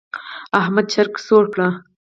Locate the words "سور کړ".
1.25-1.57